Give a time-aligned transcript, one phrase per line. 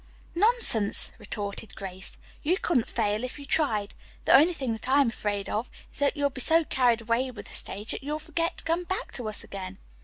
[0.33, 2.17] "Nonsense," retorted Grace.
[2.41, 3.93] "You couldn't fail if you tried.
[4.25, 7.29] The only thing that I am afraid of is that you'll be so carried away
[7.29, 9.77] with the stage that you'll forget to come back to us again."